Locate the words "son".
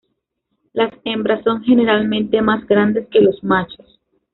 1.43-1.61